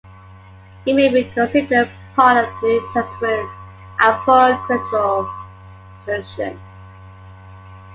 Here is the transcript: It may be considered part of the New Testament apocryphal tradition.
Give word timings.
It 0.87 0.95
may 0.95 1.09
be 1.09 1.25
considered 1.29 1.87
part 2.15 2.45
of 2.49 2.59
the 2.61 2.67
New 2.69 2.89
Testament 2.91 3.47
apocryphal 3.99 5.29
tradition. 6.03 6.59